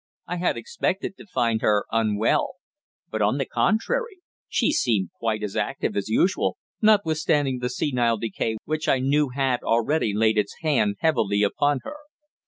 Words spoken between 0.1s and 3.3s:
I had expected to find her unwell; but,